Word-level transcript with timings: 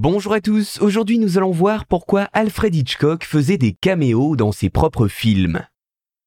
Bonjour 0.00 0.32
à 0.32 0.40
tous, 0.40 0.78
aujourd'hui 0.80 1.18
nous 1.18 1.38
allons 1.38 1.50
voir 1.50 1.84
pourquoi 1.84 2.28
Alfred 2.32 2.72
Hitchcock 2.72 3.24
faisait 3.24 3.58
des 3.58 3.72
caméos 3.72 4.36
dans 4.36 4.52
ses 4.52 4.70
propres 4.70 5.08
films. 5.08 5.62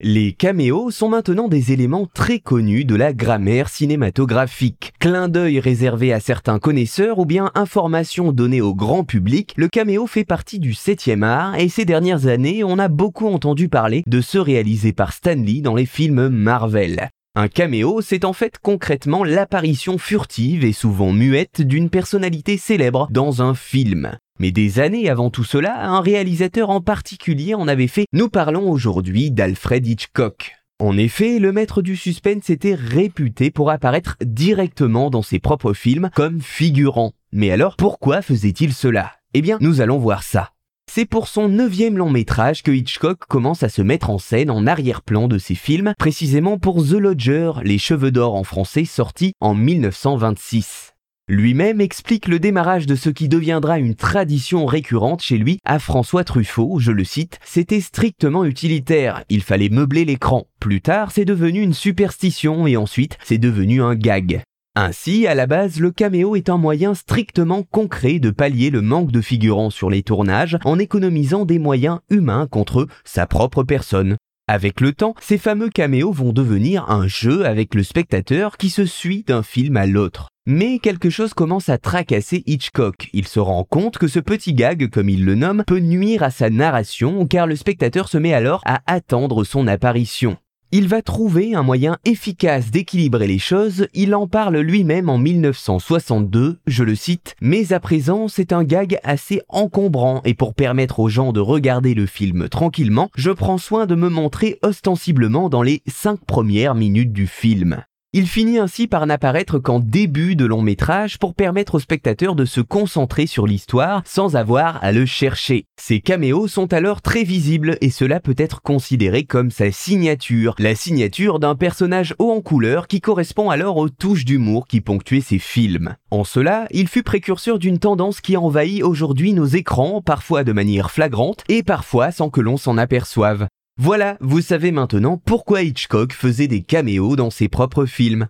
Les 0.01 0.33
caméos 0.33 0.91
sont 0.91 1.07
maintenant 1.07 1.47
des 1.47 1.71
éléments 1.71 2.05
très 2.05 2.39
connus 2.39 2.83
de 2.83 2.95
la 2.95 3.13
grammaire 3.13 3.69
cinématographique. 3.69 4.91
Clin 4.99 5.29
d'œil 5.29 5.61
réservé 5.61 6.11
à 6.11 6.19
certains 6.19 6.59
connaisseurs 6.59 7.17
ou 7.17 7.25
bien 7.25 7.49
information 7.55 8.33
donnée 8.33 8.59
au 8.59 8.75
grand 8.75 9.05
public, 9.05 9.53
le 9.55 9.69
caméo 9.69 10.05
fait 10.05 10.25
partie 10.25 10.59
du 10.59 10.73
7e 10.73 11.23
art 11.23 11.55
et 11.55 11.69
ces 11.69 11.85
dernières 11.85 12.27
années 12.27 12.65
on 12.65 12.77
a 12.77 12.89
beaucoup 12.89 13.27
entendu 13.27 13.69
parler 13.69 14.03
de 14.05 14.19
ceux 14.19 14.41
réalisés 14.41 14.91
par 14.91 15.13
Stanley 15.13 15.61
dans 15.61 15.75
les 15.75 15.85
films 15.85 16.27
Marvel. 16.27 17.09
Un 17.33 17.47
caméo, 17.47 18.01
c'est 18.01 18.25
en 18.25 18.33
fait 18.33 18.57
concrètement 18.61 19.23
l'apparition 19.23 19.97
furtive 19.97 20.65
et 20.65 20.73
souvent 20.73 21.13
muette 21.13 21.61
d'une 21.61 21.89
personnalité 21.89 22.57
célèbre 22.57 23.07
dans 23.09 23.41
un 23.41 23.55
film. 23.55 24.17
Mais 24.37 24.51
des 24.51 24.79
années 24.79 25.09
avant 25.09 25.29
tout 25.29 25.45
cela, 25.45 25.81
un 25.81 26.01
réalisateur 26.01 26.69
en 26.69 26.81
particulier 26.81 27.53
en 27.53 27.69
avait 27.69 27.87
fait. 27.87 28.05
Nous 28.11 28.27
parlons 28.27 28.69
aujourd'hui 28.69 29.31
d'Alfred 29.31 29.87
Hitchcock. 29.87 30.55
En 30.79 30.97
effet, 30.97 31.39
le 31.39 31.53
maître 31.53 31.81
du 31.81 31.95
suspense 31.95 32.49
était 32.49 32.75
réputé 32.75 33.49
pour 33.49 33.69
apparaître 33.69 34.17
directement 34.19 35.09
dans 35.09 35.21
ses 35.21 35.39
propres 35.39 35.73
films 35.73 36.09
comme 36.13 36.41
figurant. 36.41 37.13
Mais 37.31 37.49
alors, 37.49 37.77
pourquoi 37.77 38.21
faisait-il 38.21 38.73
cela? 38.73 39.13
Eh 39.33 39.41
bien, 39.41 39.57
nous 39.61 39.79
allons 39.79 39.99
voir 39.99 40.23
ça. 40.23 40.49
C'est 40.93 41.05
pour 41.05 41.29
son 41.29 41.47
neuvième 41.47 41.97
long 41.97 42.09
métrage 42.09 42.63
que 42.63 42.71
Hitchcock 42.71 43.19
commence 43.29 43.63
à 43.63 43.69
se 43.69 43.81
mettre 43.81 44.09
en 44.09 44.17
scène 44.17 44.51
en 44.51 44.67
arrière-plan 44.67 45.29
de 45.29 45.37
ses 45.37 45.55
films, 45.55 45.93
précisément 45.97 46.57
pour 46.57 46.85
The 46.85 46.95
Lodger, 46.95 47.53
Les 47.63 47.77
Cheveux 47.77 48.11
d'Or 48.11 48.35
en 48.35 48.43
français, 48.43 48.83
sorti 48.83 49.31
en 49.39 49.53
1926. 49.53 50.91
Lui-même 51.29 51.79
explique 51.79 52.27
le 52.27 52.39
démarrage 52.39 52.87
de 52.87 52.95
ce 52.95 53.09
qui 53.09 53.29
deviendra 53.29 53.79
une 53.79 53.95
tradition 53.95 54.65
récurrente 54.65 55.21
chez 55.21 55.37
lui 55.37 55.59
à 55.63 55.79
François 55.79 56.25
Truffaut, 56.25 56.79
je 56.79 56.91
le 56.91 57.05
cite, 57.05 57.39
c'était 57.45 57.79
strictement 57.79 58.43
utilitaire, 58.43 59.23
il 59.29 59.43
fallait 59.43 59.69
meubler 59.69 60.03
l'écran. 60.03 60.47
Plus 60.59 60.81
tard, 60.81 61.13
c'est 61.13 61.23
devenu 61.23 61.61
une 61.61 61.73
superstition 61.73 62.67
et 62.67 62.75
ensuite, 62.75 63.17
c'est 63.23 63.37
devenu 63.37 63.81
un 63.81 63.95
gag. 63.95 64.43
Ainsi, 64.75 65.27
à 65.27 65.35
la 65.35 65.47
base, 65.47 65.81
le 65.81 65.91
caméo 65.91 66.37
est 66.37 66.47
un 66.47 66.57
moyen 66.57 66.93
strictement 66.93 67.63
concret 67.63 68.19
de 68.19 68.29
pallier 68.29 68.69
le 68.69 68.81
manque 68.81 69.11
de 69.11 69.19
figurants 69.19 69.69
sur 69.69 69.89
les 69.89 70.01
tournages 70.01 70.57
en 70.63 70.79
économisant 70.79 71.43
des 71.43 71.59
moyens 71.59 71.99
humains 72.09 72.47
contre 72.47 72.87
sa 73.03 73.27
propre 73.27 73.63
personne. 73.63 74.15
Avec 74.47 74.79
le 74.79 74.93
temps, 74.93 75.13
ces 75.19 75.37
fameux 75.37 75.69
caméos 75.69 76.13
vont 76.13 76.31
devenir 76.31 76.89
un 76.89 77.05
jeu 77.05 77.45
avec 77.45 77.75
le 77.75 77.83
spectateur 77.83 78.55
qui 78.55 78.69
se 78.69 78.85
suit 78.85 79.25
d'un 79.27 79.43
film 79.43 79.75
à 79.75 79.85
l'autre. 79.85 80.29
Mais 80.47 80.79
quelque 80.79 81.09
chose 81.09 81.33
commence 81.33 81.67
à 81.67 81.77
tracasser 81.77 82.41
Hitchcock. 82.45 83.09
Il 83.11 83.27
se 83.27 83.41
rend 83.41 83.65
compte 83.65 83.97
que 83.97 84.07
ce 84.07 84.19
petit 84.19 84.53
gag, 84.53 84.89
comme 84.89 85.09
il 85.09 85.25
le 85.25 85.35
nomme, 85.35 85.63
peut 85.67 85.79
nuire 85.79 86.23
à 86.23 86.31
sa 86.31 86.49
narration 86.49 87.27
car 87.27 87.45
le 87.45 87.57
spectateur 87.57 88.07
se 88.07 88.17
met 88.17 88.33
alors 88.33 88.61
à 88.65 88.81
attendre 88.87 89.43
son 89.43 89.67
apparition. 89.67 90.37
Il 90.73 90.87
va 90.87 91.01
trouver 91.01 91.53
un 91.53 91.63
moyen 91.63 91.97
efficace 92.05 92.71
d'équilibrer 92.71 93.27
les 93.27 93.39
choses, 93.39 93.87
il 93.93 94.15
en 94.15 94.25
parle 94.25 94.57
lui-même 94.57 95.09
en 95.09 95.17
1962, 95.17 96.59
je 96.65 96.83
le 96.85 96.95
cite, 96.95 97.35
mais 97.41 97.73
à 97.73 97.81
présent 97.81 98.29
c'est 98.29 98.53
un 98.53 98.63
gag 98.63 98.97
assez 99.03 99.41
encombrant 99.49 100.21
et 100.23 100.33
pour 100.33 100.53
permettre 100.53 101.01
aux 101.01 101.09
gens 101.09 101.33
de 101.33 101.41
regarder 101.41 101.93
le 101.93 102.05
film 102.05 102.47
tranquillement, 102.47 103.09
je 103.17 103.31
prends 103.31 103.57
soin 103.57 103.85
de 103.85 103.95
me 103.95 104.07
montrer 104.07 104.59
ostensiblement 104.61 105.49
dans 105.49 105.61
les 105.61 105.81
5 105.87 106.23
premières 106.25 106.73
minutes 106.73 107.11
du 107.11 107.27
film. 107.27 107.83
Il 108.13 108.27
finit 108.27 108.57
ainsi 108.57 108.87
par 108.87 109.05
n'apparaître 109.05 109.57
qu'en 109.57 109.79
début 109.79 110.35
de 110.35 110.43
long 110.43 110.61
métrage 110.61 111.17
pour 111.17 111.33
permettre 111.33 111.75
au 111.75 111.79
spectateur 111.79 112.35
de 112.35 112.43
se 112.43 112.59
concentrer 112.59 113.25
sur 113.25 113.47
l'histoire 113.47 114.01
sans 114.05 114.35
avoir 114.35 114.83
à 114.83 114.91
le 114.91 115.05
chercher. 115.05 115.63
Ces 115.79 116.01
caméos 116.01 116.49
sont 116.49 116.73
alors 116.73 117.01
très 117.01 117.23
visibles 117.23 117.77
et 117.79 117.89
cela 117.89 118.19
peut 118.19 118.35
être 118.37 118.61
considéré 118.61 119.23
comme 119.23 119.49
sa 119.49 119.71
signature, 119.71 120.55
la 120.59 120.75
signature 120.75 121.39
d'un 121.39 121.55
personnage 121.55 122.13
haut 122.19 122.31
en 122.31 122.41
couleur 122.41 122.89
qui 122.89 122.99
correspond 122.99 123.49
alors 123.49 123.77
aux 123.77 123.87
touches 123.87 124.25
d'humour 124.25 124.67
qui 124.67 124.81
ponctuaient 124.81 125.21
ses 125.21 125.39
films. 125.39 125.95
En 126.09 126.25
cela, 126.25 126.67
il 126.71 126.89
fut 126.89 127.03
précurseur 127.03 127.59
d'une 127.59 127.79
tendance 127.79 128.19
qui 128.19 128.35
envahit 128.35 128.83
aujourd'hui 128.83 129.31
nos 129.31 129.45
écrans, 129.45 130.01
parfois 130.01 130.43
de 130.43 130.51
manière 130.51 130.91
flagrante 130.91 131.45
et 131.47 131.63
parfois 131.63 132.11
sans 132.11 132.29
que 132.29 132.41
l'on 132.41 132.57
s'en 132.57 132.77
aperçoive. 132.77 133.47
Voilà, 133.83 134.15
vous 134.21 134.41
savez 134.41 134.71
maintenant 134.71 135.17
pourquoi 135.17 135.63
Hitchcock 135.63 136.13
faisait 136.13 136.47
des 136.47 136.61
caméos 136.61 137.15
dans 137.15 137.31
ses 137.31 137.49
propres 137.49 137.87
films. 137.87 138.27